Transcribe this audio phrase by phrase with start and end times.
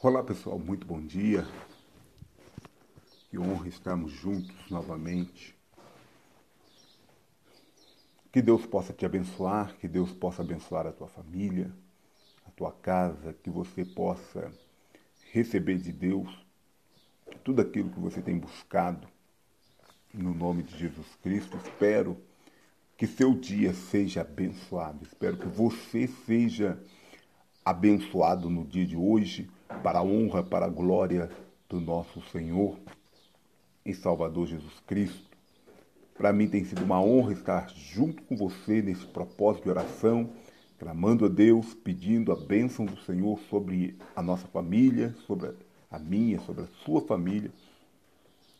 [0.00, 1.44] Olá pessoal, muito bom dia.
[3.28, 5.56] Que honra estarmos juntos novamente.
[8.30, 11.74] Que Deus possa te abençoar, que Deus possa abençoar a tua família,
[12.46, 14.52] a tua casa, que você possa
[15.32, 16.46] receber de Deus
[17.42, 19.08] tudo aquilo que você tem buscado.
[20.14, 22.16] No nome de Jesus Cristo, espero
[22.96, 25.02] que seu dia seja abençoado.
[25.02, 26.80] Espero que você seja
[27.64, 29.50] abençoado no dia de hoje,
[29.82, 31.30] para a honra, para a glória
[31.68, 32.76] do nosso Senhor
[33.84, 35.28] e Salvador Jesus Cristo.
[36.16, 40.30] Para mim tem sido uma honra estar junto com você nesse propósito de oração,
[40.78, 45.50] clamando a Deus, pedindo a bênção do Senhor sobre a nossa família, sobre
[45.90, 47.50] a minha, sobre a sua família,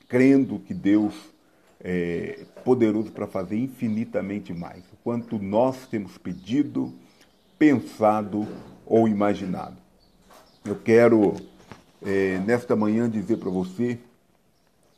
[0.09, 1.15] crendo que Deus
[1.81, 4.85] é poderoso para fazer infinitamente mais.
[4.93, 6.93] O quanto nós temos pedido,
[7.59, 8.47] pensado
[8.87, 9.88] ou imaginado.
[10.69, 11.35] Eu quero,
[12.03, 13.99] é, nesta manhã, dizer para você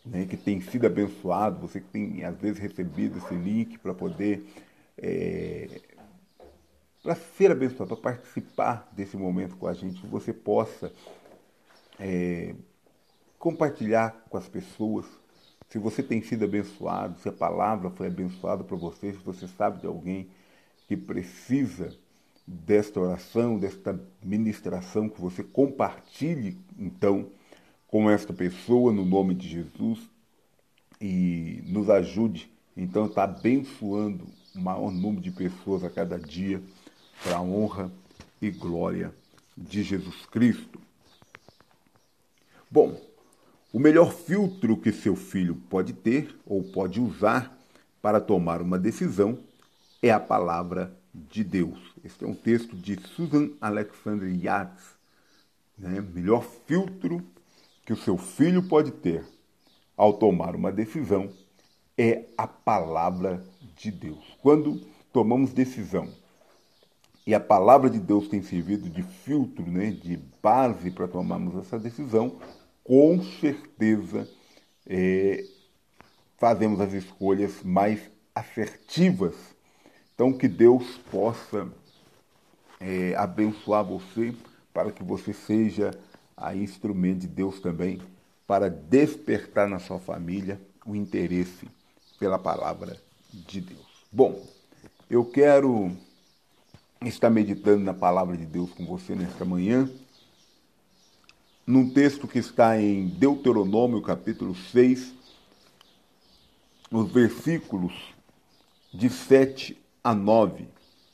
[0.05, 4.45] né, que tem sido abençoado, você que tem, às vezes, recebido esse link para poder.
[4.99, 5.81] É,
[7.01, 10.93] para ser abençoado, para participar desse momento com a gente, que você possa
[12.01, 12.53] é,
[13.39, 15.07] compartilhar com as pessoas.
[15.69, 19.79] Se você tem sido abençoado, se a palavra foi abençoada para você, se você sabe
[19.79, 20.29] de alguém
[20.89, 21.97] que precisa
[22.47, 27.29] desta oração, desta ministração, que você compartilhe, então,
[27.87, 30.01] com esta pessoa, no nome de Jesus,
[31.01, 36.63] e nos ajude, então, a estar abençoando o maior número de pessoas a cada dia,
[37.23, 37.91] para a honra
[38.41, 39.15] e glória
[39.57, 40.81] de Jesus Cristo.
[42.71, 43.01] Bom,
[43.73, 47.57] o melhor filtro que seu filho pode ter ou pode usar
[48.01, 49.39] para tomar uma decisão
[50.03, 51.90] é a palavra de Deus.
[52.03, 54.99] Este é um texto de Susan Alexander Yates.
[55.79, 56.01] Né?
[56.01, 57.23] Melhor filtro
[57.85, 59.25] que o seu filho pode ter
[59.97, 61.31] ao tomar uma decisão
[61.99, 63.45] é a palavra
[63.77, 64.25] de Deus.
[64.41, 64.81] Quando
[65.13, 66.09] tomamos decisão
[67.27, 71.79] e a palavra de Deus tem servido de filtro, né, de base para tomarmos essa
[71.79, 72.39] decisão,
[72.83, 74.27] com certeza
[74.87, 75.45] é,
[76.39, 78.01] fazemos as escolhas mais
[78.35, 79.35] assertivas
[80.21, 81.67] então, que Deus possa
[82.81, 84.35] é, abençoar você
[84.73, 85.91] para que você seja
[86.37, 88.01] a instrumento de Deus também
[88.47, 91.69] para despertar na sua família o interesse
[92.19, 92.97] pela palavra
[93.33, 93.87] de Deus.
[94.11, 94.43] Bom,
[95.09, 95.93] eu quero
[97.05, 99.89] estar meditando na palavra de Deus com você nesta manhã,
[101.67, 105.15] num texto que está em Deuteronômio, capítulo 6,
[106.91, 107.93] os versículos
[108.93, 110.67] de 7 a 9.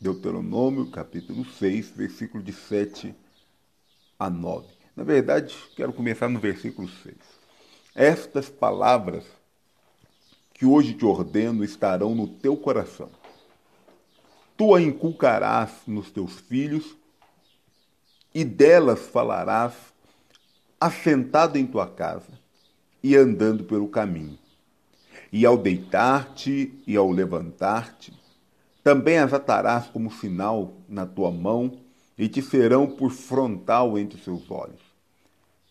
[0.06, 3.12] Deuteronômio, capítulo 6, versículo de 7
[4.16, 4.68] a 9.
[4.94, 7.16] Na verdade, quero começar no versículo 6.
[7.92, 9.24] Estas palavras
[10.54, 13.10] que hoje te ordeno estarão no teu coração.
[14.56, 16.96] Tu a inculcarás nos teus filhos,
[18.32, 19.74] e delas falarás
[20.80, 22.38] assentado em tua casa
[23.02, 24.38] e andando pelo caminho.
[25.32, 28.12] E ao deitar-te e ao levantar-te,
[28.86, 31.76] também as atarás como sinal na tua mão
[32.16, 34.80] e te serão por frontal entre os seus olhos.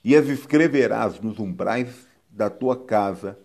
[0.03, 1.87] E as escreverás nos umbrais
[2.29, 3.39] da tua casa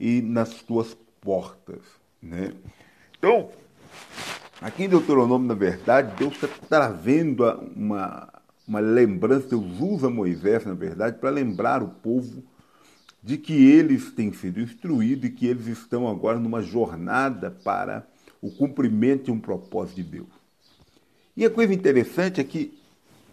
[0.00, 1.78] e nas tuas portas.
[2.20, 2.52] Né?
[3.16, 3.50] Então,
[4.60, 7.44] aqui em Deuteronômio, na verdade, Deus está trazendo
[7.76, 8.28] uma,
[8.66, 12.42] uma lembrança, Deus usa Moisés, na verdade, para lembrar o povo
[13.22, 18.10] de que eles têm sido instruídos e que eles estão agora numa jornada para
[18.42, 20.28] o cumprimento de um propósito de Deus.
[21.36, 22.76] E a coisa interessante é que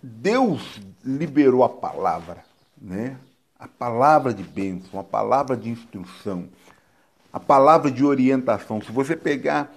[0.02, 2.46] Deus liberou a palavra,
[2.82, 3.18] né?
[3.60, 6.48] a palavra de bênção, a palavra de instrução,
[7.34, 8.82] a palavra de orientação.
[8.82, 9.76] Se você pegar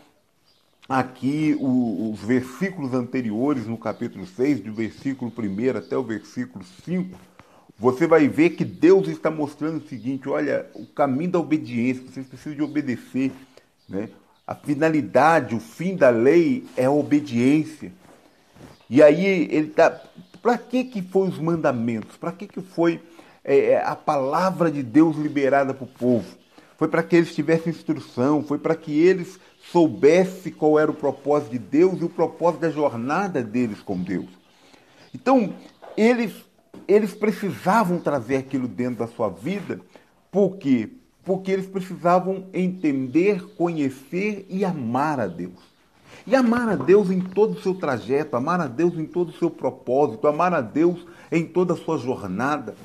[0.88, 7.19] aqui os versículos anteriores no capítulo 6, do versículo 1 até o versículo 5,
[7.76, 12.26] você vai ver que Deus está mostrando o seguinte: olha, o caminho da obediência, vocês
[12.26, 13.32] precisam de obedecer.
[13.88, 14.08] Né?
[14.52, 17.90] A finalidade, o fim da lei é a obediência.
[18.90, 19.99] E aí ele está.
[20.43, 22.19] Para que, que foi os mandamentos?
[22.19, 23.00] Para que, que foi
[23.43, 26.37] é, é, a palavra de Deus liberada para o povo?
[26.76, 29.40] Foi para que eles tivessem instrução, foi para que eles
[29.70, 34.28] soubessem qual era o propósito de Deus e o propósito da jornada deles com Deus.
[35.14, 35.54] Então,
[35.96, 36.34] eles,
[36.87, 39.81] eles precisavam trazer aquilo dentro da sua vida,
[40.31, 40.90] porque
[41.25, 45.73] porque eles precisavam entender, conhecer e amar a Deus.
[46.25, 49.39] e amar a Deus em todo o seu trajeto, amar a Deus em todo o
[49.39, 52.77] seu propósito, amar a Deus em toda a sua jornada.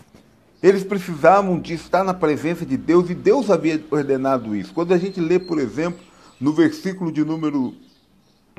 [0.61, 4.73] Eles precisavam de estar na presença de Deus e Deus havia ordenado isso.
[4.73, 5.99] Quando a gente lê, por exemplo,
[6.41, 7.75] no versículo de número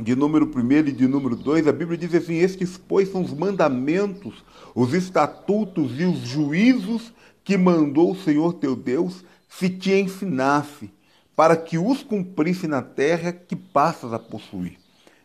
[0.00, 3.34] de número 1 e de número 2, a Bíblia diz assim: Estes, pois, são os
[3.34, 4.44] mandamentos,
[4.76, 10.90] os estatutos e os juízos que mandou o Senhor teu Deus se te ensinasse,
[11.34, 14.76] para que os cumprisse na terra que passas a possuir.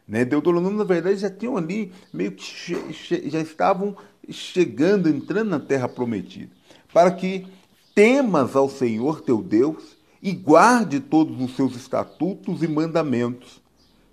[0.07, 0.23] Né?
[0.23, 2.45] Deuteronômio, na verdade, já tinham ali, meio que
[3.29, 3.95] já estavam
[4.29, 6.51] chegando, entrando na terra prometida,
[6.93, 7.47] para que
[7.95, 13.61] temas ao Senhor teu Deus e guarde todos os seus estatutos e mandamentos,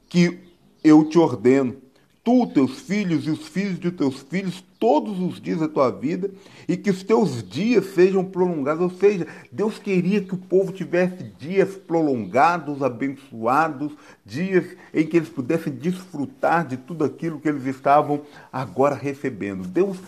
[0.09, 0.39] que
[0.83, 1.77] eu te ordeno,
[2.23, 6.31] tu, teus filhos e os filhos de teus filhos, todos os dias da tua vida,
[6.69, 8.83] e que os teus dias sejam prolongados.
[8.83, 13.93] Ou seja, Deus queria que o povo tivesse dias prolongados, abençoados,
[14.25, 18.23] dias em que eles pudessem desfrutar de tudo aquilo que eles estavam
[18.53, 19.67] agora recebendo.
[19.67, 19.99] Deus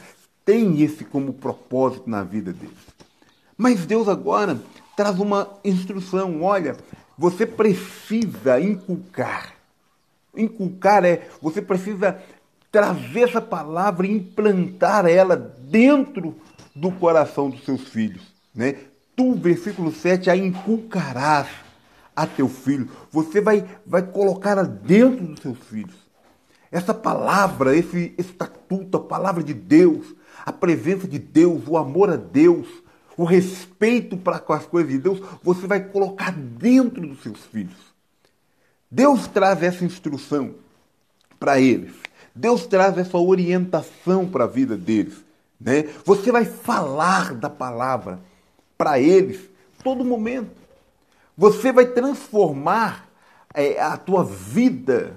[0.45, 2.75] tem esse como propósito na vida deles.
[3.57, 4.61] Mas Deus agora
[4.97, 6.77] traz uma instrução: olha,
[7.17, 9.62] você precisa inculcar
[10.37, 12.19] Inculcar é você precisa
[12.71, 16.35] trazer essa palavra e implantar ela dentro
[16.75, 18.23] do coração dos seus filhos.
[18.55, 18.77] Né?
[19.15, 21.49] Tu, versículo 7, a inculcarás
[22.17, 22.89] a teu filho.
[23.11, 25.95] Você vai, vai colocá-la dentro dos seus filhos.
[26.71, 30.15] Essa palavra, esse estatuto, a palavra de Deus,
[30.45, 32.67] a presença de Deus, o amor a Deus,
[33.17, 37.92] o respeito para com as coisas de Deus, você vai colocar dentro dos seus filhos.
[38.93, 40.55] Deus traz essa instrução
[41.41, 41.95] para eles.
[42.35, 45.25] Deus traz essa orientação para a vida deles.
[45.59, 45.85] Né?
[46.05, 48.21] Você vai falar da palavra
[48.77, 49.49] para eles
[49.83, 50.51] todo momento.
[51.39, 53.09] Você vai transformar
[53.55, 55.17] é, a tua vida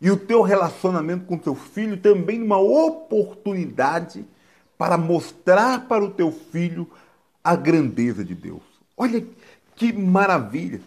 [0.00, 4.26] e o teu relacionamento com teu filho também numa oportunidade
[4.76, 6.90] para mostrar para o teu filho
[7.44, 8.62] a grandeza de Deus.
[8.96, 9.24] Olha
[9.76, 10.80] que maravilha!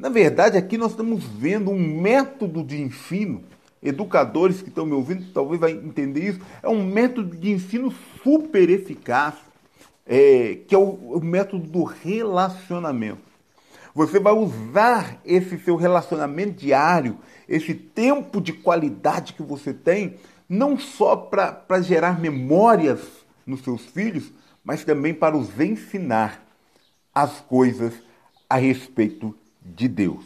[0.00, 3.44] Na verdade, aqui nós estamos vendo um método de ensino.
[3.82, 6.40] Educadores que estão me ouvindo talvez vai entender isso.
[6.62, 7.92] É um método de ensino
[8.22, 9.34] super eficaz,
[10.06, 13.20] é, que é o, o método do relacionamento.
[13.94, 20.14] Você vai usar esse seu relacionamento diário, esse tempo de qualidade que você tem,
[20.48, 23.02] não só para gerar memórias
[23.46, 24.32] nos seus filhos,
[24.64, 26.42] mas também para os ensinar
[27.14, 27.92] as coisas
[28.48, 30.24] a respeito de Deus.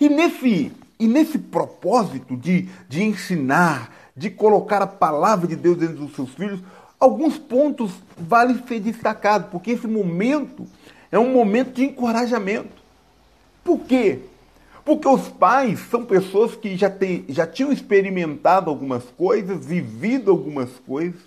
[0.00, 5.96] E nesse, e nesse propósito de, de ensinar, de colocar a palavra de Deus dentro
[5.96, 6.60] dos seus filhos,
[6.98, 10.66] alguns pontos valem ser destacados, porque esse momento
[11.10, 12.82] é um momento de encorajamento.
[13.62, 14.20] Por quê?
[14.84, 20.70] Porque os pais são pessoas que já, tem, já tinham experimentado algumas coisas, vivido algumas
[20.86, 21.20] coisas.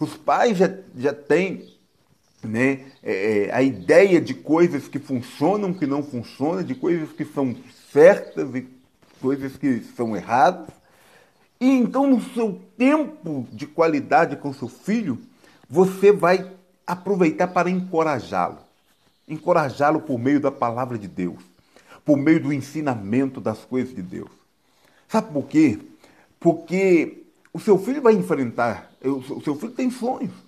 [0.00, 1.62] Os pais já, já têm
[2.42, 7.24] né, é, é, a ideia de coisas que funcionam, que não funcionam, de coisas que
[7.24, 7.54] são
[7.92, 8.66] certas e
[9.20, 10.68] coisas que são erradas.
[11.60, 15.18] E então, no seu tempo de qualidade com seu filho,
[15.68, 16.50] você vai
[16.86, 18.58] aproveitar para encorajá-lo.
[19.26, 21.42] Encorajá-lo por meio da palavra de Deus,
[22.04, 24.30] por meio do ensinamento das coisas de Deus.
[25.08, 25.78] Sabe por quê?
[26.38, 30.45] Porque o seu filho vai enfrentar, o seu filho tem sonhos.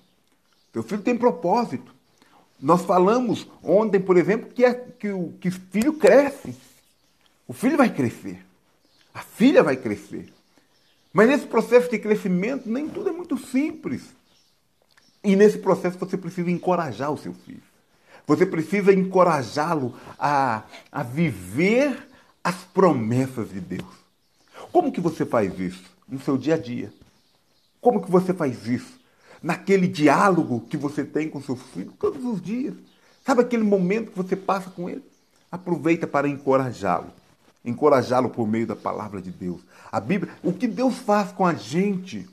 [0.73, 1.95] Seu filho tem propósito.
[2.61, 6.55] Nós falamos ontem, por exemplo, que, é, que, o, que filho cresce.
[7.47, 8.45] O filho vai crescer.
[9.15, 10.33] A filha vai crescer.
[11.13, 14.15] Mas nesse processo de crescimento, nem tudo é muito simples.
[15.23, 17.63] E nesse processo você precisa encorajar o seu filho.
[18.27, 22.09] Você precisa encorajá-lo a, a viver
[22.45, 23.99] as promessas de Deus.
[24.71, 25.85] Como que você faz isso?
[26.07, 26.93] No seu dia a dia.
[27.81, 28.98] Como que você faz isso?
[29.42, 32.75] Naquele diálogo que você tem com seu filho todos os dias.
[33.25, 35.02] Sabe aquele momento que você passa com ele?
[35.50, 37.11] Aproveita para encorajá-lo.
[37.64, 39.61] Encorajá-lo por meio da palavra de Deus.
[39.90, 42.28] A Bíblia, o que Deus faz com a gente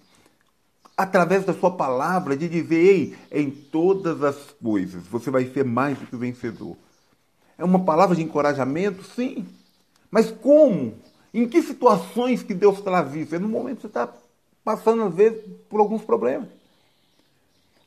[0.97, 5.97] através da sua palavra, de dizer, ei, em todas as coisas você vai ser mais
[5.97, 6.77] do que vencedor.
[7.57, 9.45] É uma palavra de encorajamento, sim.
[10.09, 10.93] Mas como?
[11.33, 13.35] Em que situações que Deus traz isso?
[13.35, 14.09] É no momento que você está
[14.63, 16.47] passando, às vezes, por alguns problemas.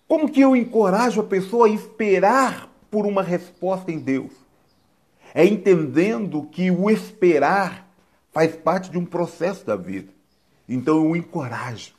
[0.09, 4.33] Como que eu encorajo a pessoa a esperar por uma resposta em Deus?
[5.35, 7.87] É entendendo que o esperar
[8.33, 10.11] faz parte de um processo da vida.
[10.67, 11.93] Então eu encorajo.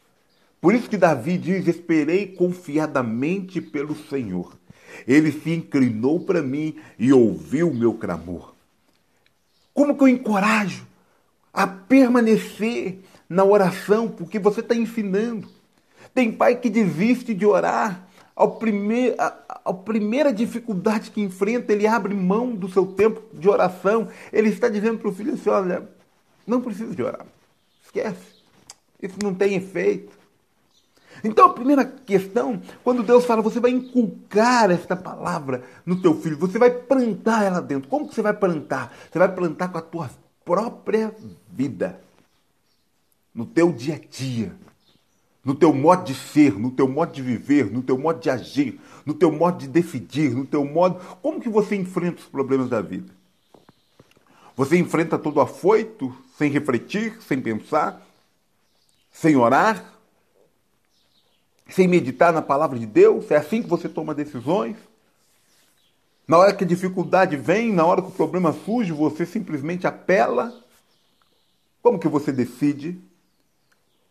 [0.60, 4.58] Por isso que Davi diz: Esperei confiadamente pelo Senhor.
[5.08, 8.56] Ele se inclinou para mim e ouviu o meu clamor.
[9.72, 10.88] Como que eu encorajo
[11.54, 13.00] a permanecer
[13.30, 15.48] na oração, porque você está ensinando.
[16.14, 18.08] Tem pai que desiste de orar.
[18.36, 23.50] Ao primeir, a, a primeira dificuldade que enfrenta, ele abre mão do seu tempo de
[23.50, 24.08] oração.
[24.32, 25.90] Ele está dizendo para o filho assim: olha,
[26.48, 27.26] não precisa de orar.
[27.84, 28.40] Esquece.
[29.02, 30.20] Isso não tem efeito.
[31.24, 36.38] Então a primeira questão, quando Deus fala, você vai inculcar esta palavra no teu filho,
[36.38, 37.90] você vai plantar ela dentro.
[37.90, 38.96] Como que você vai plantar?
[39.12, 40.10] Você vai plantar com a tua
[40.46, 41.14] própria
[41.52, 42.02] vida,
[43.34, 44.56] no teu dia a dia,
[45.44, 48.80] no teu modo de ser, no teu modo de viver, no teu modo de agir,
[49.06, 51.00] no teu modo de decidir, no teu modo.
[51.22, 53.14] Como que você enfrenta os problemas da vida?
[54.56, 58.06] Você enfrenta todo afoito, sem refletir, sem pensar,
[59.12, 59.94] sem orar,
[61.70, 63.32] sem meditar na palavra de Deus?
[63.32, 64.76] É assim que você toma decisões?
[66.28, 70.54] Na hora que a dificuldade vem, na hora que o problema surge, você simplesmente apela?
[71.82, 73.02] Como que você decide?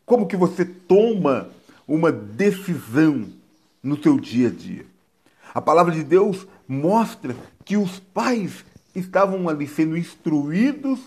[0.09, 1.51] Como que você toma
[1.87, 3.27] uma decisão
[3.83, 4.87] no seu dia a dia?
[5.53, 10.99] A palavra de Deus mostra que os pais estavam ali sendo instruídos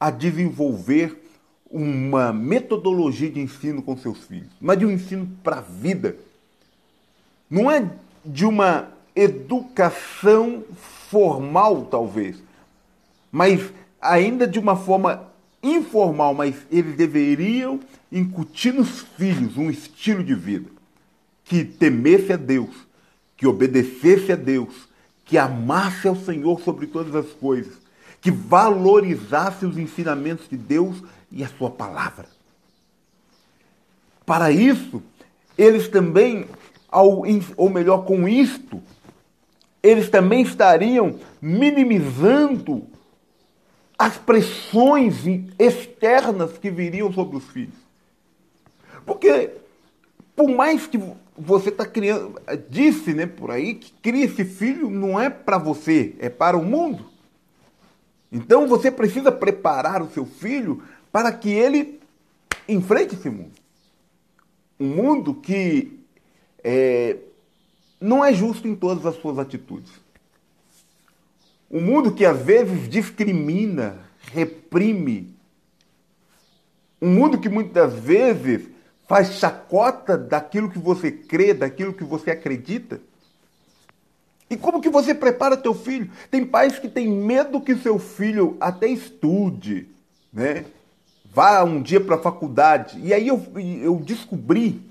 [0.00, 1.22] a desenvolver
[1.70, 6.16] uma metodologia de ensino com seus filhos, mas de um ensino para a vida.
[7.50, 7.90] Não é
[8.24, 10.64] de uma educação
[11.10, 12.42] formal, talvez,
[13.30, 15.27] mas ainda de uma forma
[15.62, 20.78] informal, mas eles deveriam incutir nos filhos um estilo de vida
[21.44, 22.74] que temesse a Deus,
[23.36, 24.88] que obedecesse a Deus,
[25.24, 27.74] que amasse ao Senhor sobre todas as coisas,
[28.20, 32.26] que valorizasse os ensinamentos de Deus e a sua palavra.
[34.26, 35.02] Para isso,
[35.56, 36.46] eles também,
[36.90, 37.22] ao,
[37.56, 38.82] ou melhor, com isto,
[39.82, 42.86] eles também estariam minimizando
[43.98, 45.16] as pressões
[45.58, 47.74] externas que viriam sobre os filhos.
[49.04, 49.50] Porque,
[50.36, 51.00] por mais que
[51.36, 52.40] você está criando,
[52.70, 56.64] disse né, por aí que cria esse filho não é para você, é para o
[56.64, 57.06] mundo.
[58.30, 61.98] Então você precisa preparar o seu filho para que ele
[62.68, 63.52] enfrente esse mundo.
[64.78, 65.98] Um mundo que
[66.62, 67.16] é,
[68.00, 69.90] não é justo em todas as suas atitudes.
[71.70, 73.98] Um mundo que às vezes discrimina,
[74.32, 75.36] reprime.
[77.00, 78.68] Um mundo que muitas vezes
[79.06, 83.00] faz chacota daquilo que você crê, daquilo que você acredita.
[84.50, 86.10] E como que você prepara teu filho?
[86.30, 89.88] Tem pais que têm medo que seu filho até estude,
[90.32, 90.64] né?
[91.32, 92.98] Vá um dia para a faculdade.
[93.02, 94.87] E aí eu, eu descobri,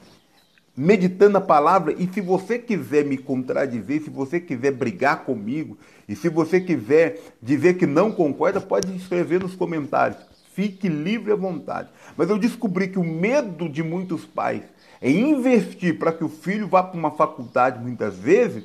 [0.77, 5.75] meditando a palavra, e se você quiser me contradizer, se você quiser brigar comigo,
[6.07, 10.19] e se você quiser dizer que não concorda, pode escrever nos comentários.
[10.53, 11.89] Fique livre à vontade.
[12.15, 14.61] Mas eu descobri que o medo de muitos pais
[15.01, 18.63] é investir para que o filho vá para uma faculdade muitas vezes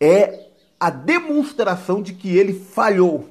[0.00, 0.46] é
[0.80, 3.28] a demonstração de que ele falhou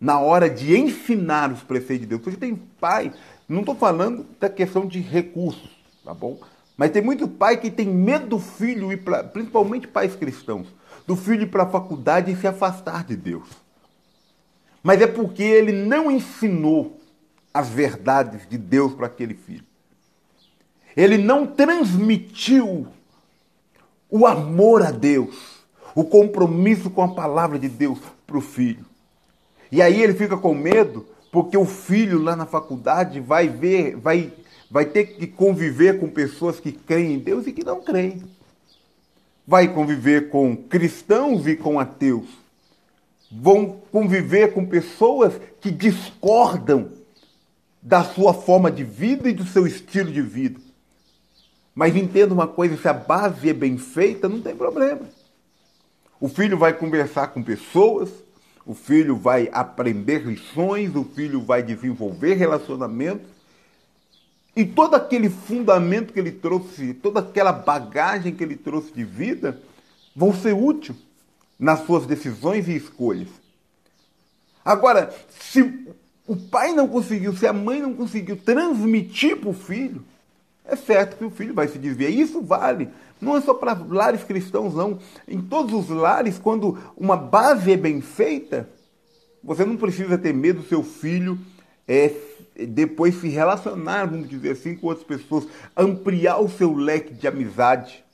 [0.00, 2.20] na hora de ensinar os preceitos de Deus.
[2.20, 3.12] Porque tem pai,
[3.48, 5.70] não estou falando da questão de recursos,
[6.04, 6.38] tá bom?
[6.78, 10.68] Mas tem muito pai que tem medo do filho ir principalmente pais cristãos,
[11.04, 13.48] do filho ir para a faculdade e se afastar de Deus.
[14.80, 17.00] Mas é porque ele não ensinou
[17.52, 19.64] as verdades de Deus para aquele filho.
[20.96, 22.86] Ele não transmitiu
[24.08, 25.64] o amor a Deus,
[25.96, 28.86] o compromisso com a palavra de Deus para o filho.
[29.72, 34.32] E aí ele fica com medo porque o filho lá na faculdade vai ver, vai,
[34.70, 38.22] vai ter que conviver com pessoas que creem em Deus e que não creem.
[39.46, 42.26] Vai conviver com cristãos e com ateus.
[43.30, 46.90] Vão conviver com pessoas que discordam
[47.80, 50.60] da sua forma de vida e do seu estilo de vida.
[51.74, 55.02] Mas entenda uma coisa: se a base é bem feita, não tem problema.
[56.20, 58.10] O filho vai conversar com pessoas
[58.68, 63.37] o filho vai aprender lições, o filho vai desenvolver relacionamentos.
[64.58, 69.62] E todo aquele fundamento que ele trouxe, toda aquela bagagem que ele trouxe de vida,
[70.16, 70.98] vão ser úteis
[71.56, 73.28] nas suas decisões e escolhas.
[74.64, 75.86] Agora, se
[76.26, 80.02] o pai não conseguiu, se a mãe não conseguiu transmitir para o filho,
[80.64, 82.10] é certo que o filho vai se desviar.
[82.10, 82.88] Isso vale.
[83.20, 84.98] Não é só para lares cristãos, não.
[85.28, 88.68] Em todos os lares, quando uma base é bem feita,
[89.40, 91.38] você não precisa ter medo do seu filho
[91.88, 92.12] é,
[92.68, 98.04] depois se relacionar, vamos dizer assim, com outras pessoas, ampliar o seu leque de amizade.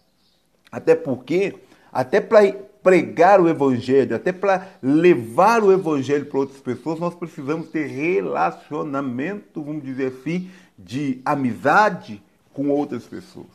[0.71, 1.57] Até porque,
[1.93, 2.52] até para
[2.83, 9.62] pregar o evangelho, até para levar o evangelho para outras pessoas, nós precisamos ter relacionamento,
[9.62, 13.47] vamos dizer assim, de amizade com outras pessoas.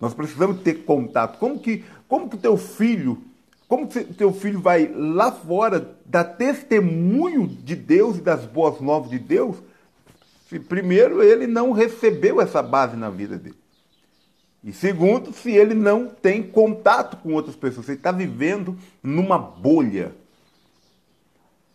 [0.00, 1.38] Nós precisamos ter contato.
[1.38, 3.22] Como que, como que teu filho,
[3.72, 9.18] como teu filho vai lá fora dar testemunho de Deus e das boas novas de
[9.18, 9.56] Deus,
[10.46, 13.56] se primeiro ele não recebeu essa base na vida dele?
[14.62, 20.12] E segundo, se ele não tem contato com outras pessoas, ele está vivendo numa bolha.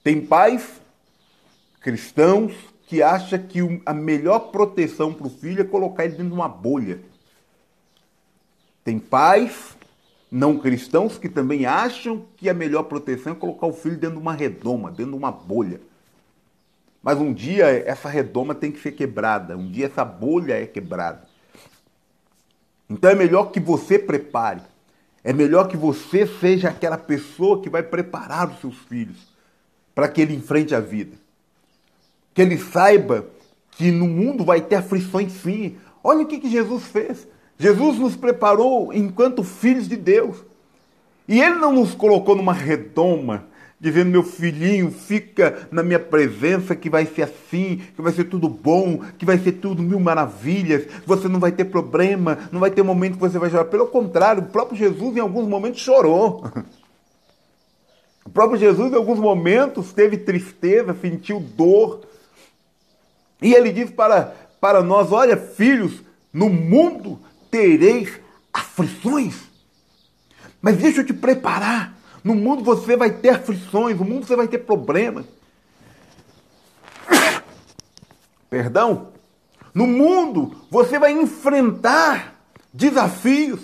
[0.03, 0.79] Tem pais
[1.81, 2.53] cristãos
[2.85, 6.47] que acham que a melhor proteção para o filho é colocar ele dentro de uma
[6.47, 7.01] bolha.
[8.83, 9.75] Tem pais
[10.29, 14.21] não cristãos que também acham que a melhor proteção é colocar o filho dentro de
[14.21, 15.79] uma redoma, dentro de uma bolha.
[17.01, 21.25] Mas um dia essa redoma tem que ser quebrada, um dia essa bolha é quebrada.
[22.89, 24.61] Então é melhor que você prepare.
[25.23, 29.17] É melhor que você seja aquela pessoa que vai preparar os seus filhos
[29.93, 31.17] para que ele enfrente a vida.
[32.33, 33.27] Que ele saiba
[33.71, 35.77] que no mundo vai ter aflições sim.
[36.03, 37.27] Olha o que, que Jesus fez.
[37.59, 40.37] Jesus nos preparou enquanto filhos de Deus.
[41.27, 43.45] E ele não nos colocou numa redoma
[43.79, 48.49] dizendo: meu filhinho, fica na minha presença, que vai ser assim, que vai ser tudo
[48.49, 52.83] bom, que vai ser tudo mil maravilhas, você não vai ter problema, não vai ter
[52.83, 53.65] momento que você vai chorar.
[53.65, 56.45] Pelo contrário, o próprio Jesus em alguns momentos chorou.
[58.25, 62.01] O próprio Jesus em alguns momentos teve tristeza, sentiu dor.
[63.41, 68.19] E ele diz para, para nós: olha, filhos, no mundo tereis
[68.53, 69.35] aflições.
[70.61, 74.49] Mas deixa eu te preparar no mundo você vai ter aflições, no mundo você vai
[74.49, 75.25] ter problemas.
[78.49, 79.13] Perdão?
[79.73, 82.35] No mundo você vai enfrentar
[82.73, 83.61] desafios.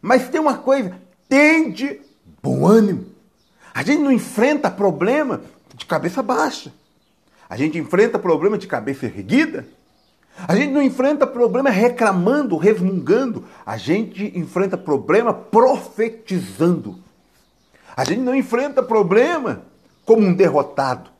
[0.00, 0.96] Mas tem uma coisa,
[1.28, 2.00] tende
[2.40, 3.06] bom ânimo.
[3.74, 5.40] A gente não enfrenta problema
[5.74, 6.72] de cabeça baixa.
[7.48, 9.66] A gente enfrenta problema de cabeça erguida.
[10.36, 13.44] A gente não enfrenta problema reclamando, resmungando.
[13.64, 16.98] A gente enfrenta problema profetizando.
[17.96, 19.62] A gente não enfrenta problema
[20.04, 21.10] como um derrotado.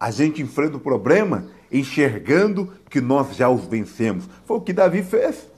[0.00, 4.28] A gente enfrenta o problema enxergando que nós já os vencemos.
[4.44, 5.48] Foi o que Davi fez.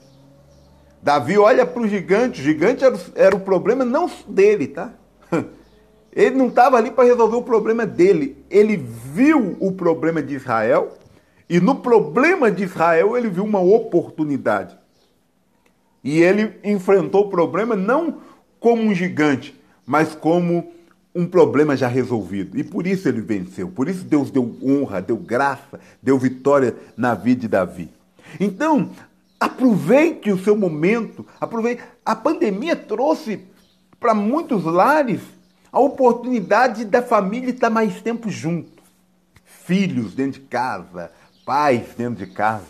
[1.01, 4.91] Davi olha para o gigante, o gigante era, era o problema não dele, tá?
[6.11, 8.43] Ele não estava ali para resolver o problema dele.
[8.49, 10.93] Ele viu o problema de Israel
[11.49, 14.77] e no problema de Israel ele viu uma oportunidade.
[16.03, 18.21] E ele enfrentou o problema não
[18.59, 20.71] como um gigante, mas como
[21.15, 22.59] um problema já resolvido.
[22.59, 23.69] E por isso ele venceu.
[23.69, 27.89] Por isso Deus deu honra, deu graça, deu vitória na vida de Davi.
[28.39, 28.91] Então,
[29.39, 31.25] aproveite o seu momento.
[31.39, 31.81] Aproveite.
[32.05, 33.39] A pandemia trouxe
[33.99, 35.21] para muitos lares
[35.71, 38.83] a oportunidade da família estar mais tempo junto.
[39.43, 41.11] Filhos dentro de casa,
[41.45, 42.65] pais dentro de casa.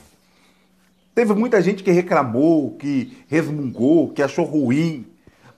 [1.16, 5.08] Teve muita gente que reclamou, que resmungou, que achou ruim.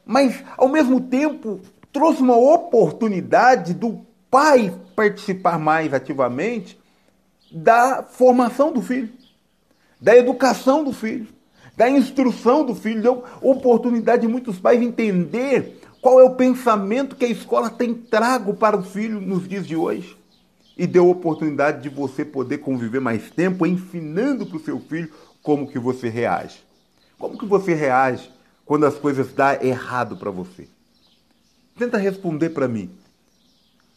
[0.06, 1.60] Mas, ao mesmo tempo,
[1.92, 6.80] trouxe uma oportunidade do pai participar mais ativamente
[7.52, 9.10] da formação do filho,
[10.00, 11.28] da educação do filho,
[11.76, 13.02] da instrução do filho.
[13.02, 18.54] Deu oportunidade de muitos pais entender qual é o pensamento que a escola tem trago
[18.54, 20.16] para o filho nos dias de hoje.
[20.78, 25.12] E deu oportunidade de você poder conviver mais tempo ensinando para o seu filho
[25.42, 26.60] como que você reage.
[27.18, 28.30] Como que você reage
[28.66, 30.68] quando as coisas dão errado para você?
[31.78, 32.92] Tenta responder para mim.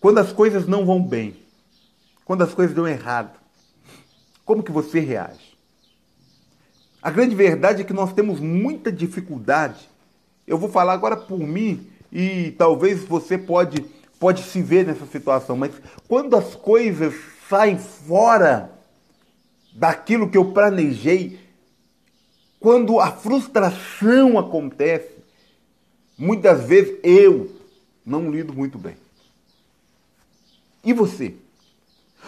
[0.01, 1.37] Quando as coisas não vão bem,
[2.25, 3.39] quando as coisas dão errado,
[4.45, 5.57] como que você reage?
[7.03, 9.89] A grande verdade é que nós temos muita dificuldade.
[10.47, 13.85] Eu vou falar agora por mim e talvez você pode
[14.21, 15.73] pode se ver nessa situação, mas
[16.07, 17.15] quando as coisas
[17.49, 18.71] saem fora
[19.73, 21.41] daquilo que eu planejei,
[22.61, 25.17] quando a frustração acontece,
[26.19, 27.51] muitas vezes eu
[28.05, 28.97] não lido muito bem.
[30.85, 31.35] E você?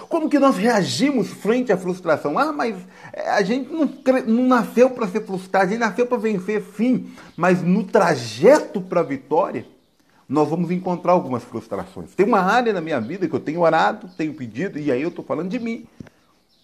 [0.09, 2.39] Como que nós reagimos frente à frustração?
[2.39, 2.75] Ah, mas
[3.13, 3.85] eh, a gente não,
[4.27, 9.01] não nasceu para ser frustrado, a gente nasceu para vencer sim, mas no trajeto para
[9.01, 9.67] a vitória,
[10.29, 12.15] nós vamos encontrar algumas frustrações.
[12.15, 15.09] Tem uma área na minha vida que eu tenho orado, tenho pedido, e aí eu
[15.09, 15.87] estou falando de mim,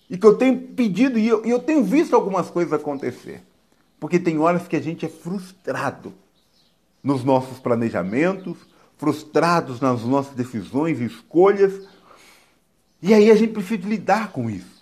[0.08, 3.42] e que eu tenho pedido e eu, e eu tenho visto algumas coisas acontecer.
[4.00, 6.14] Porque tem horas que a gente é frustrado
[7.02, 8.56] nos nossos planejamentos,
[8.96, 11.86] frustrados nas nossas decisões e escolhas.
[13.02, 14.78] E aí a gente precisa lidar com isso.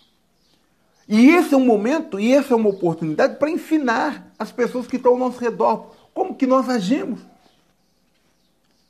[1.09, 4.97] E esse é um momento, e essa é uma oportunidade para ensinar as pessoas que
[4.97, 7.21] estão ao nosso redor como que nós agimos.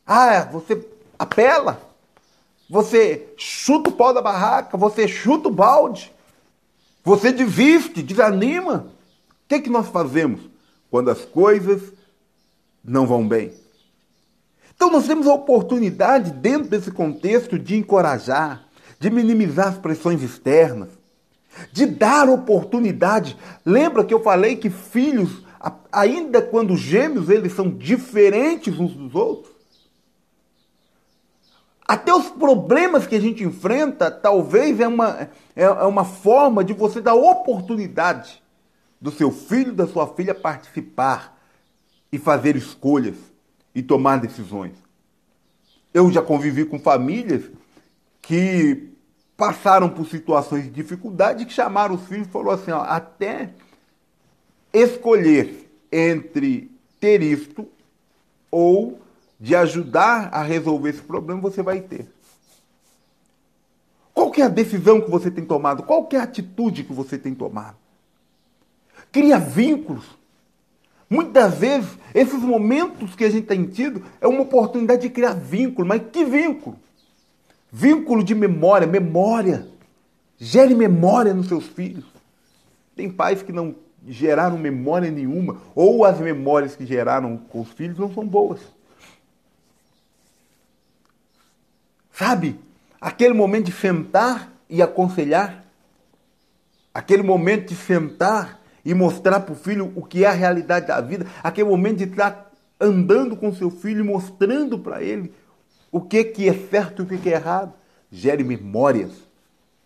[0.06, 0.86] Ah, você
[1.18, 1.82] apela.
[2.68, 6.12] Você chuta o pau da barraca, você chuta o balde.
[7.04, 8.88] Você desiste, desanima.
[9.44, 10.40] O que, que nós fazemos
[10.90, 11.92] quando as coisas
[12.84, 13.52] não vão bem?
[14.74, 18.66] Então nós temos a oportunidade, dentro desse contexto, de encorajar,
[18.98, 20.90] de minimizar as pressões externas,
[21.72, 23.36] de dar oportunidade.
[23.64, 25.42] Lembra que eu falei que filhos,
[25.90, 29.55] ainda quando gêmeos, eles são diferentes uns dos outros?
[31.86, 36.72] Até os problemas que a gente enfrenta, talvez é uma, é, é uma forma de
[36.72, 38.42] você dar oportunidade
[39.00, 41.38] do seu filho, da sua filha participar
[42.10, 43.16] e fazer escolhas
[43.74, 44.72] e tomar decisões.
[45.94, 47.44] Eu já convivi com famílias
[48.20, 48.88] que
[49.36, 53.50] passaram por situações de dificuldade que chamaram os filhos e falou assim, ó, até
[54.72, 57.68] escolher entre ter isto
[58.50, 58.98] ou
[59.38, 62.06] de ajudar a resolver esse problema, você vai ter.
[64.14, 65.82] Qual é a decisão que você tem tomado?
[65.82, 67.76] Qual é a atitude que você tem tomado?
[69.12, 70.04] Cria vínculos.
[71.08, 75.86] Muitas vezes, esses momentos que a gente tem tido é uma oportunidade de criar vínculo.
[75.86, 76.76] Mas que vínculo?
[77.70, 79.68] Vínculo de memória, memória.
[80.38, 82.04] Gere memória nos seus filhos.
[82.94, 83.74] Tem pais que não
[84.08, 88.60] geraram memória nenhuma, ou as memórias que geraram com os filhos não são boas.
[92.16, 92.58] Sabe?
[92.98, 95.66] Aquele momento de sentar e aconselhar.
[96.94, 100.98] Aquele momento de sentar e mostrar para o filho o que é a realidade da
[101.00, 101.26] vida.
[101.42, 102.50] Aquele momento de estar
[102.80, 105.30] andando com seu filho e mostrando para ele
[105.92, 107.74] o que, que é certo e o que, que é errado.
[108.10, 109.12] Gere memórias.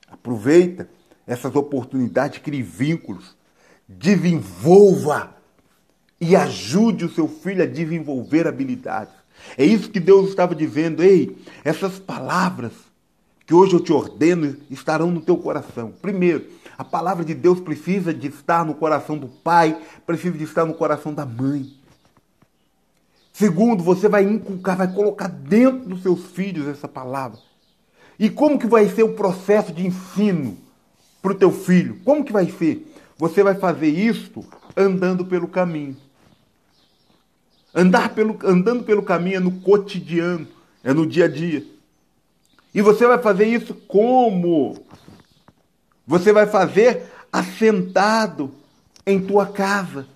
[0.08, 0.88] Aproveita
[1.26, 3.36] essas oportunidades, crie vínculos.
[3.88, 5.34] Desenvolva
[6.20, 9.19] e ajude o seu filho a desenvolver habilidades.
[9.56, 11.02] É isso que Deus estava dizendo.
[11.02, 12.72] Ei, essas palavras
[13.46, 15.92] que hoje eu te ordeno estarão no teu coração.
[16.00, 16.46] Primeiro,
[16.78, 19.76] a palavra de Deus precisa de estar no coração do pai,
[20.06, 21.70] precisa de estar no coração da mãe.
[23.32, 27.38] Segundo, você vai inculcar, vai colocar dentro dos seus filhos essa palavra.
[28.18, 30.56] E como que vai ser o processo de ensino
[31.22, 31.98] para o teu filho?
[32.04, 32.94] Como que vai ser?
[33.18, 34.44] Você vai fazer isto
[34.76, 35.96] andando pelo caminho.
[37.74, 40.46] Andar pelo, andando pelo caminho é no cotidiano,
[40.82, 41.64] é no dia a dia.
[42.74, 44.84] E você vai fazer isso como?
[46.06, 48.52] Você vai fazer assentado
[49.06, 50.06] em tua casa,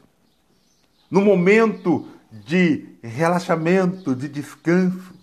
[1.11, 5.15] no momento de relaxamento, de descanso.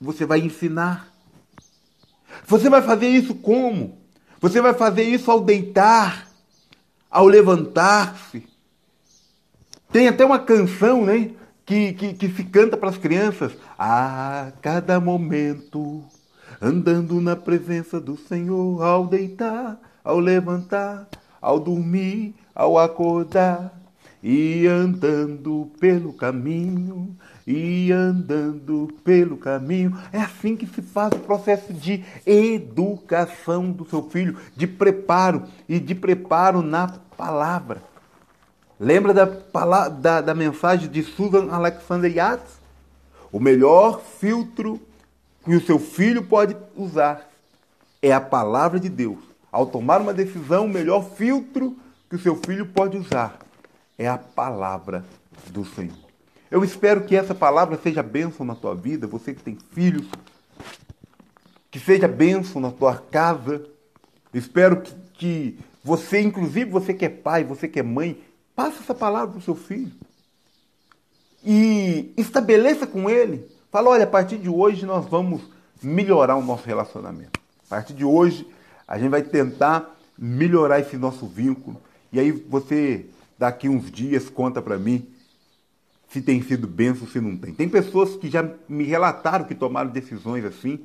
[0.00, 1.12] Você vai ensinar.
[2.46, 3.98] Você vai fazer isso como?
[4.40, 6.28] Você vai fazer isso ao deitar,
[7.10, 8.46] ao levantar-se.
[9.90, 11.32] Tem até uma canção, né?
[11.68, 16.02] Que, que, que se canta para as crianças a cada momento,
[16.62, 21.06] andando na presença do Senhor, ao deitar, ao levantar,
[21.42, 23.78] ao dormir, ao acordar,
[24.22, 27.14] e andando pelo caminho,
[27.46, 29.94] e andando pelo caminho.
[30.10, 35.78] É assim que se faz o processo de educação do seu filho, de preparo e
[35.78, 37.82] de preparo na palavra.
[38.80, 39.24] Lembra da,
[39.88, 42.58] da, da mensagem de Susan Alexander Yates?
[43.32, 44.80] O melhor filtro
[45.44, 47.28] que o seu filho pode usar
[48.00, 49.18] é a palavra de Deus.
[49.50, 51.76] Ao tomar uma decisão, o melhor filtro
[52.08, 53.38] que o seu filho pode usar
[53.98, 55.04] é a palavra
[55.48, 55.96] do Senhor.
[56.50, 60.06] Eu espero que essa palavra seja bênção na tua vida, você que tem filhos,
[61.70, 63.62] que seja bênção na tua casa.
[64.32, 68.18] espero que, que você, inclusive você que é pai, você que é mãe,
[68.58, 69.92] Passa essa palavra para o seu filho.
[71.44, 73.48] E estabeleça com ele.
[73.70, 75.42] Fala, olha, a partir de hoje nós vamos
[75.80, 77.38] melhorar o nosso relacionamento.
[77.66, 78.44] A partir de hoje,
[78.88, 81.80] a gente vai tentar melhorar esse nosso vínculo.
[82.12, 83.06] E aí você,
[83.38, 85.06] daqui uns dias, conta para mim
[86.08, 87.54] se tem sido benção se não tem.
[87.54, 90.80] Tem pessoas que já me relataram que tomaram decisões assim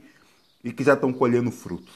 [0.64, 1.96] e que já estão colhendo frutos.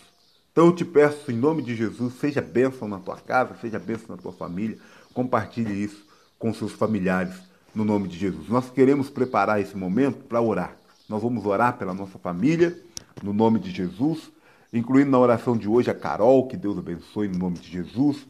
[0.52, 4.16] Então eu te peço, em nome de Jesus, seja bênção na tua casa, seja bênção
[4.16, 4.80] na tua família.
[5.18, 6.06] Compartilhe isso
[6.38, 7.34] com seus familiares
[7.74, 8.50] no nome de Jesus.
[8.50, 10.78] Nós queremos preparar esse momento para orar.
[11.10, 12.80] Nós vamos orar pela nossa família
[13.24, 14.32] no nome de Jesus,
[14.72, 18.28] incluindo na oração de hoje a Carol, que Deus abençoe no nome de Jesus.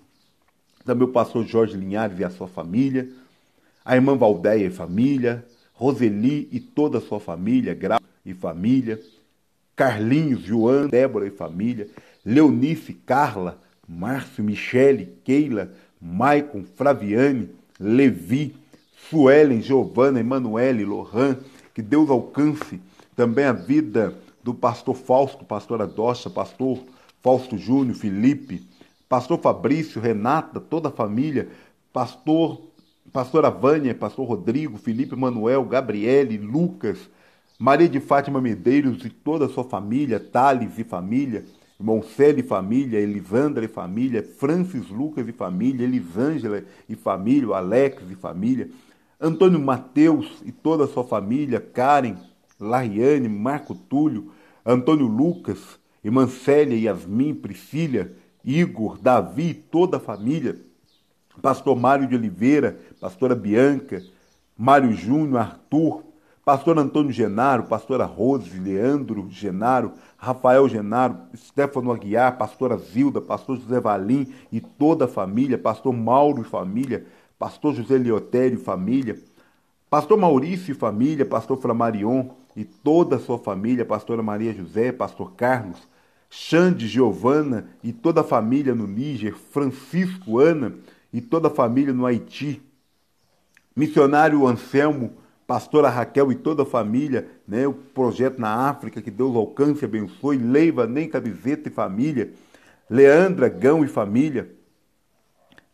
[0.86, 3.10] Também o pastor Jorge Linhares e a sua família,
[3.84, 8.97] a irmã Valdéia e família, Roseli e toda a sua família, Grau e família,
[9.76, 11.89] Carlinhos, João, Débora e família,
[12.26, 18.55] Leonice, Carla, Márcio, Michele, Keila, Maicon, Flaviane, Levi,
[19.10, 21.38] Suelen, Giovana, Emanuele, Lohan,
[21.73, 22.79] que Deus alcance
[23.15, 26.79] também a vida do pastor Fausto, pastor Adocha, pastor
[27.21, 28.65] Fausto Júnior, Felipe,
[29.10, 31.49] pastor Fabrício, Renata, toda a família,
[31.91, 32.62] pastor
[33.12, 36.99] pastora Vânia, pastor Rodrigo, Felipe Manuel, Gabriele, Lucas,
[37.57, 41.45] Maria de Fátima Medeiros e toda a sua família, Thales e família,
[42.15, 48.15] Célio e família, Elisandra e família, Francis Lucas e família, Elisângela e família, Alex e
[48.15, 48.69] família,
[49.21, 52.17] Antônio Mateus e toda a sua família, Karen,
[52.59, 54.31] Lariane, Marco Túlio,
[54.65, 58.09] Antônio Lucas, irmã Célia, Yasmin, Priscila,
[58.43, 60.57] Igor, Davi e toda a família,
[61.41, 64.01] pastor Mário de Oliveira, pastora Bianca,
[64.57, 66.03] Mário Júnior, Arthur,
[66.43, 73.80] pastor Antônio Genaro, pastora Rose, Leandro Genaro, Rafael Genaro, Stefano Aguiar, pastora Zilda, pastor José
[73.80, 77.06] Valim e toda a família, pastor Mauro e família,
[77.38, 79.19] pastor José Leotério e família,
[79.89, 85.34] pastor Maurício e família, pastor Flamarion e toda a sua família, pastora Maria José, pastor
[85.34, 85.88] Carlos,
[86.30, 90.73] Xande, Giovana e toda a família no Níger, Francisco, Ana
[91.13, 92.62] e toda a família no Haiti,
[93.75, 95.13] missionário Anselmo,
[95.47, 100.38] pastora Raquel e toda a família, né, o projeto na África, que Deus alcance abençoe,
[100.38, 102.31] Leiva, Nem Camiseta e família,
[102.89, 104.51] Leandra, Gão e família,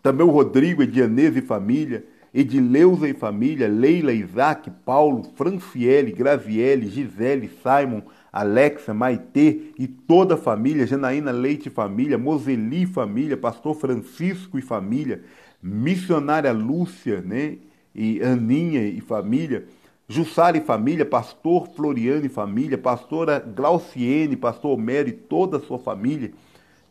[0.04, 7.50] também o Rodrigo, Edianese e família, Edileuza e família, Leila, Isaac, Paulo, Franciele, Graziele, Gisele,
[7.62, 13.76] Simon, Alexa, Maitê e toda a família, Janaína Leite e família, Moseli e família, Pastor
[13.76, 15.24] Francisco e família,
[15.62, 17.58] Missionária Lúcia, né?
[17.96, 19.66] E Aninha e família,
[20.08, 25.80] Jussara e família, pastor Floriano e família, pastora Glauciene, pastor Homero e toda a sua
[25.80, 26.32] família,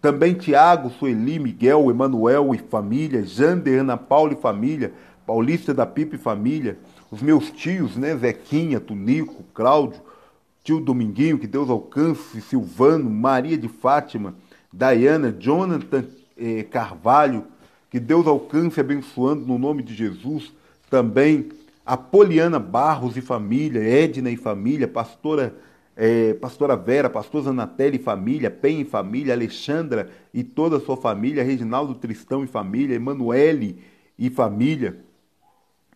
[0.00, 4.92] também Tiago, Sueli, Miguel, Emanuel e família, Jander, Ana Paula e família,
[5.24, 6.78] Paulista da Pipa e família,
[7.10, 10.00] os meus tios, né, Zequinha, Tunico, Cláudio,
[10.64, 14.34] tio Dominguinho, que Deus alcance, Silvano, Maria de Fátima,
[14.72, 16.04] Diana, Jonathan
[16.36, 17.44] eh, Carvalho,
[17.90, 20.52] que Deus alcance abençoando no nome de Jesus,
[20.92, 21.48] também
[21.86, 25.56] a Poliana Barros e família, Edna e família, pastora,
[25.96, 30.98] é, pastora Vera, pastor Zanatelli e família, Pen e família, Alexandra e toda a sua
[30.98, 33.82] família, Reginaldo Tristão e família, Emanuele
[34.18, 34.98] e família,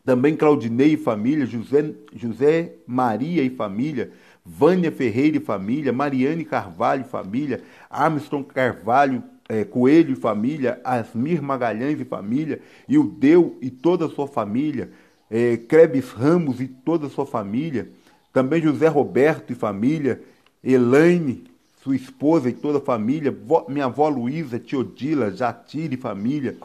[0.02, 7.02] também Claudinei e família, José, José Maria e família, Vânia Ferreira e família, Mariane Carvalho
[7.02, 13.56] e família, Armstrong Carvalho é, Coelho e família, Asmir Magalhães e família, e o Deu
[13.60, 14.90] e toda a sua família,
[15.30, 17.88] é, Krebs Ramos e toda a sua família,
[18.32, 20.20] também José Roberto e família,
[20.62, 21.44] Elaine,
[21.82, 23.34] sua esposa e toda a família,
[23.68, 26.56] minha avó Luísa, Teodila, Jatira e família,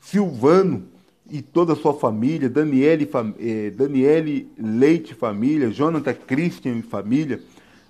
[0.00, 0.84] Silvano
[1.30, 7.40] e toda a sua família, Daniele, eh, Daniele Leite família, Jonathan Christian e família,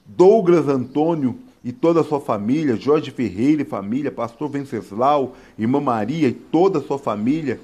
[0.07, 6.29] Douglas Antônio e toda a sua família, Jorge Ferreira e família, pastor Venceslau, irmã Maria
[6.29, 7.61] e toda a sua família,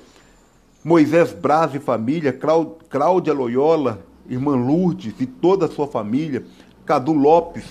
[0.85, 2.39] Moisés Braz e família,
[2.89, 6.45] Cláudia Loyola, irmã Lourdes e toda a sua família,
[6.85, 7.65] Cadu Lopes,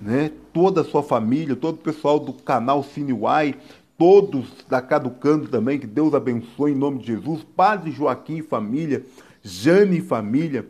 [0.00, 3.54] né, toda a sua família, todo o pessoal do canal Cineuai,
[3.98, 9.04] todos da Caducando também, que Deus abençoe em nome de Jesus, Padre Joaquim e família,
[9.42, 10.66] Jane e família,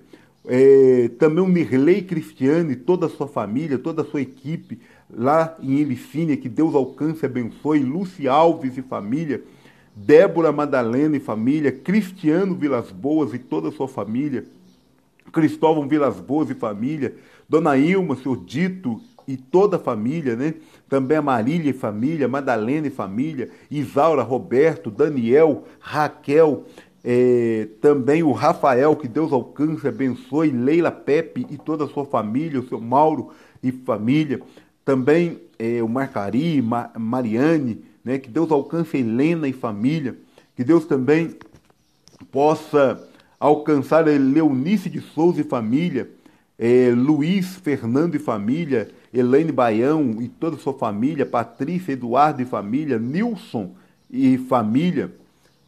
[0.46, 4.78] é, também o Mirley Cristiano e toda a sua família, toda a sua equipe
[5.10, 9.42] lá em Elicínia, que Deus alcance e abençoe, Luci Alves e família,
[9.94, 14.44] Débora Madalena e família, Cristiano Vilas Boas e toda a sua família,
[15.32, 17.14] Cristóvão Vilas Boas e família,
[17.48, 20.54] Dona Ilma, seu Dito e toda a família, né?
[20.88, 26.64] Também a Marília e família, Madalena e família, Isaura, Roberto, Daniel, Raquel,
[27.08, 32.58] é, também o Rafael, que Deus alcance, abençoe, Leila Pepe e toda a sua família,
[32.58, 33.30] o seu Mauro
[33.62, 34.40] e família,
[34.84, 40.16] também é, o Marcari, Ma, Mariane, né, que Deus alcance Helena e família,
[40.56, 41.36] que Deus também
[42.32, 43.00] possa
[43.38, 46.10] alcançar Leonice de Souza e família,
[46.58, 52.44] é, Luiz Fernando e família, Elaine Baião e toda a sua família, Patrícia Eduardo e
[52.44, 53.76] família, Nilson
[54.10, 55.14] e família,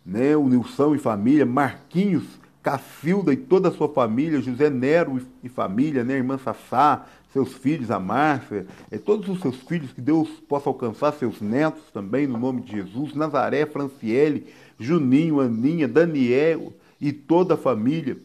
[0.09, 2.25] né, o Nilson e família, Marquinhos,
[2.62, 7.90] Cacilda e toda a sua família, José Nero e, família, né, irmã Sassá, seus filhos,
[7.90, 12.38] a Márcia, é, todos os seus filhos, que Deus possa alcançar seus netos também, no
[12.38, 14.47] nome de Jesus, Nazaré, Franciele,
[14.79, 18.16] Juninho, Aninha, Daniel e toda a família,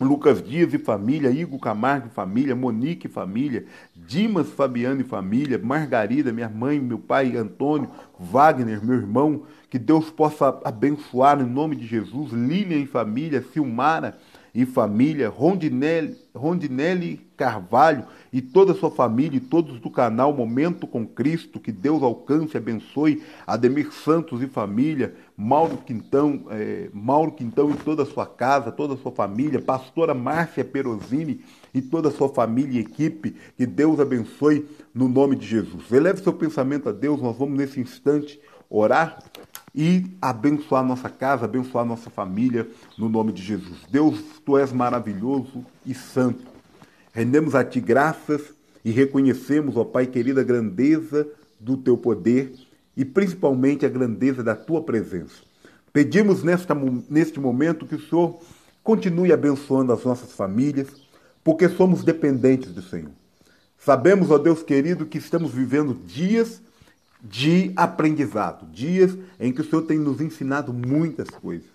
[0.00, 5.58] Lucas Dias e família, Igor Camargo e família, Monique e família, Dimas Fabiano e família,
[5.58, 11.76] Margarida, minha mãe, meu pai, Antônio, Wagner, meu irmão, que Deus possa abençoar em nome
[11.76, 14.18] de Jesus, Lilian e família, Silmara
[14.54, 20.86] e família, Rondinelli, Rondinelli Carvalho e toda a sua família e todos do canal Momento
[20.86, 27.32] com Cristo, que Deus alcance e abençoe Ademir Santos e família, Mauro Quintão, é, Mauro
[27.32, 31.40] Quintão e toda a sua casa, toda a sua família, pastora Márcia Perosini
[31.74, 35.90] e toda a sua família e equipe, que Deus abençoe no nome de Jesus.
[35.90, 39.18] Eleve seu pensamento a Deus, nós vamos nesse instante orar
[39.74, 43.80] e abençoar nossa casa, abençoar nossa família, no nome de Jesus.
[43.90, 46.46] Deus, tu és maravilhoso e santo.
[47.12, 51.26] Rendemos a ti graças e reconhecemos, ó Pai querido, a grandeza
[51.58, 52.52] do teu poder
[52.96, 55.42] e principalmente a grandeza da tua presença.
[55.92, 56.74] Pedimos nesta,
[57.08, 58.40] neste momento que o Senhor
[58.82, 60.88] continue abençoando as nossas famílias,
[61.44, 63.12] porque somos dependentes do Senhor.
[63.78, 66.62] Sabemos, ó Deus querido, que estamos vivendo dias
[67.20, 71.68] de aprendizado, dias em que o Senhor tem nos ensinado muitas coisas.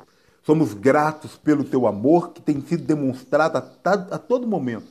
[0.43, 4.87] Somos gratos pelo teu amor que tem sido demonstrado a, a todo momento.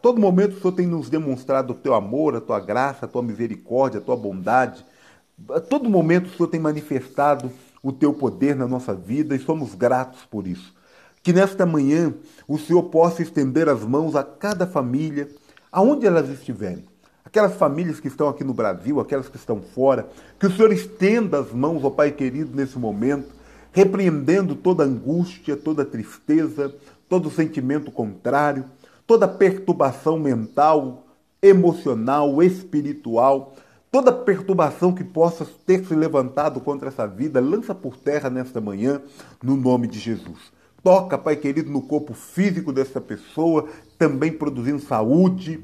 [0.00, 3.22] Todo momento o Senhor tem nos demonstrado o teu amor, a tua graça, a tua
[3.22, 4.84] misericórdia, a tua bondade.
[5.48, 7.50] A todo momento o Senhor tem manifestado
[7.82, 10.74] o teu poder na nossa vida e somos gratos por isso.
[11.22, 12.14] Que nesta manhã
[12.46, 15.28] o Senhor possa estender as mãos a cada família,
[15.72, 16.90] aonde elas estiverem
[17.24, 21.38] aquelas famílias que estão aqui no Brasil, aquelas que estão fora, que o Senhor estenda
[21.38, 23.28] as mãos, ó Pai querido, nesse momento,
[23.70, 26.74] repreendendo toda angústia, toda tristeza,
[27.08, 28.64] todo sentimento contrário,
[29.06, 31.06] toda perturbação mental,
[31.40, 33.54] emocional, espiritual,
[33.90, 39.02] toda perturbação que possa ter se levantado contra essa vida, lança por terra nesta manhã,
[39.42, 40.52] no nome de Jesus.
[40.82, 45.62] Toca, Pai querido, no corpo físico dessa pessoa, também produzindo saúde,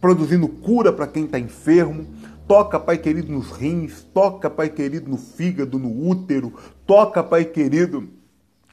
[0.00, 2.06] produzindo cura para quem está enfermo.
[2.46, 6.52] Toca, Pai querido, nos rins, toca, Pai querido, no fígado, no útero,
[6.86, 8.08] toca, Pai querido,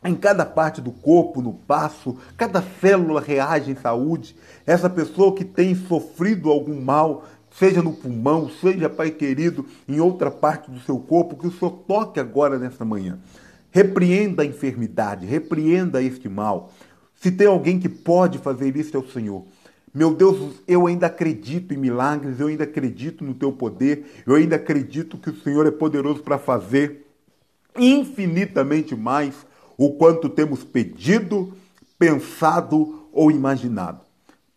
[0.03, 4.35] em cada parte do corpo, no passo, cada célula reage em saúde.
[4.65, 7.25] Essa pessoa que tem sofrido algum mal,
[7.57, 11.71] seja no pulmão, seja, Pai querido, em outra parte do seu corpo, que o Senhor
[11.87, 13.19] toque agora nesta manhã.
[13.71, 16.71] Repreenda a enfermidade, repreenda este mal.
[17.15, 19.45] Se tem alguém que pode fazer isso, é o Senhor.
[19.93, 24.57] Meu Deus, eu ainda acredito em milagres, eu ainda acredito no teu poder, eu ainda
[24.57, 27.05] acredito que o Senhor é poderoso para fazer
[27.77, 29.33] infinitamente mais
[29.77, 31.53] o quanto temos pedido,
[31.97, 34.04] pensado ou imaginado.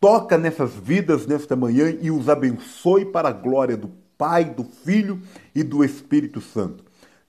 [0.00, 5.20] Toca nessas vidas nesta manhã e os abençoe para a glória do Pai, do Filho
[5.52, 6.84] e do Espírito Santo.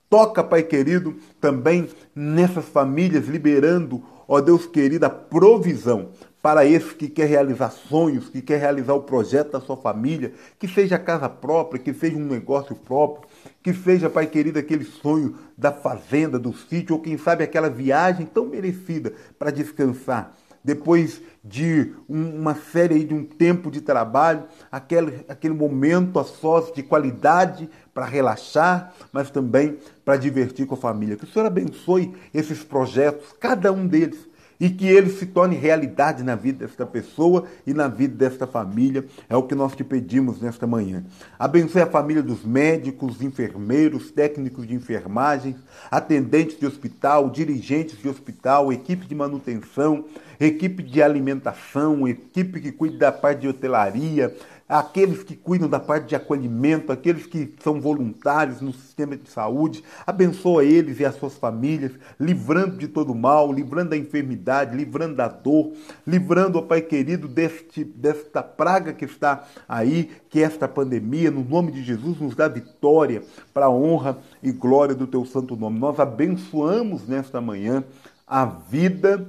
[0.08, 7.08] Toca, Pai querido, também nessas famílias, liberando, ó Deus querido, a provisão para esse que
[7.08, 11.82] quer realizar sonhos, que quer realizar o projeto da sua família, que seja casa própria,
[11.82, 13.28] que seja um negócio próprio,
[13.64, 18.26] que seja, Pai querido, aquele sonho da fazenda, do sítio, ou quem sabe aquela viagem
[18.26, 20.36] tão merecida para descansar.
[20.62, 26.82] Depois de uma série de um tempo de trabalho, aquele, aquele momento a sós de
[26.82, 31.16] qualidade para relaxar, mas também para divertir com a família.
[31.16, 34.28] Que o Senhor abençoe esses projetos, cada um deles,
[34.60, 39.04] e que ele se torne realidade na vida desta pessoa e na vida desta família.
[39.28, 41.02] É o que nós te pedimos nesta manhã.
[41.38, 45.56] Abençoe a família dos médicos, enfermeiros, técnicos de enfermagem,
[45.90, 50.04] atendentes de hospital, dirigentes de hospital, equipe de manutenção,
[50.38, 54.34] equipe de alimentação, equipe que cuida da parte de hotelaria,
[54.70, 59.82] aqueles que cuidam da parte de acolhimento, aqueles que são voluntários no sistema de saúde.
[60.06, 65.26] Abençoa eles e as suas famílias, livrando de todo mal, livrando da enfermidade, livrando da
[65.26, 65.72] dor,
[66.06, 71.32] livrando, ó Pai querido, deste, desta praga que está aí, que esta pandemia.
[71.32, 75.56] No nome de Jesus, nos dá vitória para a honra e glória do teu santo
[75.56, 75.80] nome.
[75.80, 77.82] Nós abençoamos nesta manhã
[78.24, 79.26] a vida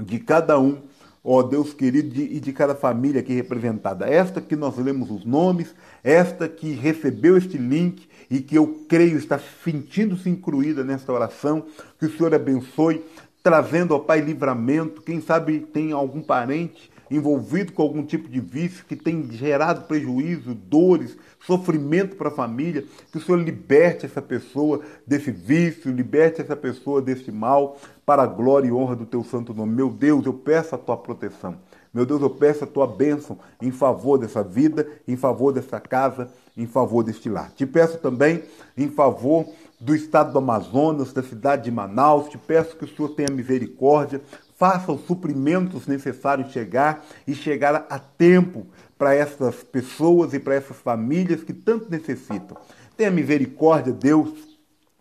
[0.00, 0.78] de cada um
[1.24, 4.06] ó Deus querido, de, e de cada família aqui representada.
[4.08, 9.18] Esta que nós lemos os nomes, esta que recebeu este link e que eu creio
[9.18, 11.64] está sentindo-se incluída nesta oração,
[11.98, 13.04] que o Senhor abençoe,
[13.42, 15.02] trazendo ao Pai livramento.
[15.02, 20.54] Quem sabe tem algum parente envolvido com algum tipo de vício que tem gerado prejuízo,
[20.54, 26.56] dores, sofrimento para a família, que o Senhor liberte essa pessoa desse vício, liberte essa
[26.56, 29.74] pessoa desse mal, para a glória e honra do teu santo nome.
[29.74, 31.56] Meu Deus, eu peço a tua proteção.
[31.92, 36.30] Meu Deus, eu peço a tua bênção em favor dessa vida, em favor dessa casa,
[36.56, 37.52] em favor deste lar.
[37.54, 38.42] Te peço também
[38.76, 39.46] em favor
[39.78, 42.28] do estado do Amazonas, da cidade de Manaus.
[42.28, 44.22] Te peço que o Senhor tenha misericórdia,
[44.62, 48.64] faça os suprimentos necessários chegar e chegar a tempo
[48.96, 52.56] para essas pessoas e para essas famílias que tanto necessitam.
[52.96, 54.30] Tenha misericórdia, Deus,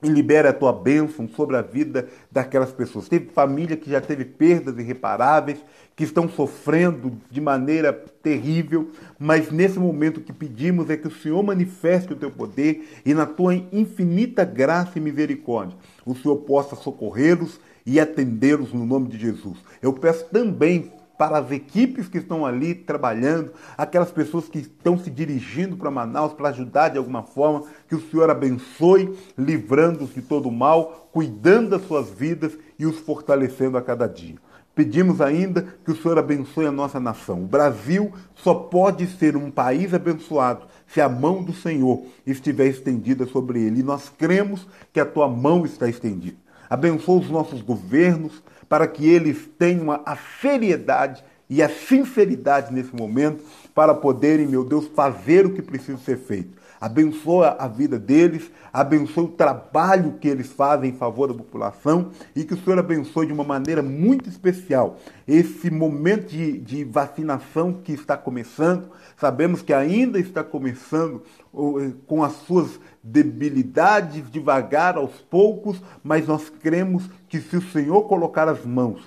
[0.01, 3.07] e libera a tua bênção sobre a vida daquelas pessoas.
[3.07, 5.59] Teve família que já teve perdas irreparáveis,
[5.95, 8.89] que estão sofrendo de maneira terrível,
[9.19, 13.13] mas nesse momento o que pedimos é que o Senhor manifeste o teu poder e
[13.13, 19.17] na tua infinita graça e misericórdia o Senhor possa socorrê-los e atendê-los no nome de
[19.17, 19.57] Jesus.
[19.81, 25.11] Eu peço também para as equipes que estão ali trabalhando, aquelas pessoas que estão se
[25.11, 30.49] dirigindo para Manaus para ajudar de alguma forma, que o Senhor abençoe, livrando-os de todo
[30.49, 34.35] mal, cuidando das suas vidas e os fortalecendo a cada dia.
[34.73, 37.43] Pedimos ainda que o Senhor abençoe a nossa nação.
[37.43, 43.27] O Brasil só pode ser um país abençoado se a mão do Senhor estiver estendida
[43.27, 43.81] sobre ele.
[43.81, 46.37] E nós cremos que a tua mão está estendida.
[46.71, 53.43] Abençoa os nossos governos, para que eles tenham a seriedade e a sinceridade nesse momento
[53.75, 56.61] para poderem, meu Deus, fazer o que precisa ser feito.
[56.79, 62.45] Abençoa a vida deles, abençoa o trabalho que eles fazem em favor da população e
[62.45, 64.97] que o Senhor abençoe de uma maneira muito especial
[65.27, 68.89] esse momento de, de vacinação que está começando.
[69.17, 71.21] Sabemos que ainda está começando
[71.53, 78.03] eh, com as suas debilidades, devagar, aos poucos, mas nós cremos que se o Senhor
[78.03, 79.01] colocar as mãos,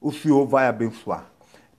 [0.00, 1.26] o Senhor vai abençoar.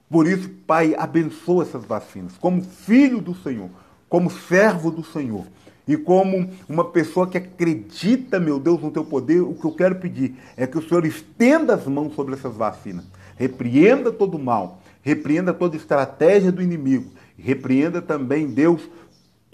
[0.10, 2.38] Por isso, Pai, abençoa essas vacinas.
[2.38, 3.70] Como filho do Senhor,
[4.08, 5.46] como servo do Senhor
[5.88, 9.96] e como uma pessoa que acredita, meu Deus, no teu poder, o que eu quero
[9.96, 13.06] pedir é que o Senhor estenda as mãos sobre essas vacinas.
[13.36, 18.82] Repreenda todo o mal, repreenda toda estratégia do inimigo, repreenda também, Deus,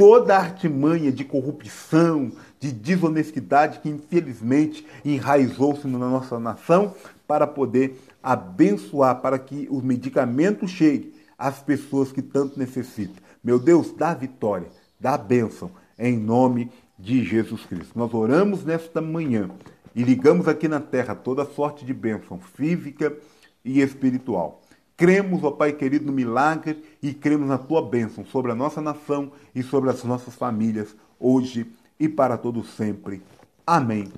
[0.01, 6.95] toda a artimanha de corrupção, de desonestidade que infelizmente enraizou-se na nossa nação
[7.27, 13.17] para poder abençoar, para que os medicamentos cheguem às pessoas que tanto necessitam.
[13.43, 17.91] Meu Deus, dá vitória, dá bênção, em nome de Jesus Cristo.
[17.95, 19.51] Nós oramos nesta manhã
[19.95, 23.15] e ligamos aqui na terra toda sorte de bênção física
[23.63, 24.60] e espiritual.
[24.95, 29.31] Cremos, ó Pai querido, no milagre e cremos na tua bênção sobre a nossa nação
[29.55, 31.65] e sobre as nossas famílias, hoje
[31.99, 33.21] e para todo sempre.
[33.65, 34.11] Amém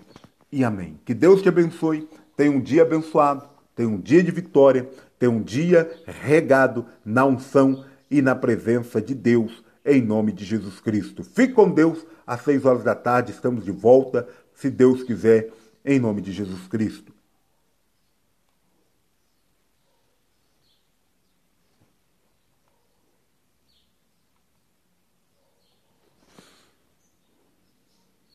[0.51, 0.99] e amém.
[1.05, 3.45] Que Deus te abençoe, tenha um dia abençoado,
[3.75, 9.15] tenha um dia de vitória, tenha um dia regado na unção e na presença de
[9.15, 11.23] Deus, em nome de Jesus Cristo.
[11.23, 15.49] Fique com Deus, às seis horas da tarde estamos de volta, se Deus quiser,
[15.85, 17.12] em nome de Jesus Cristo.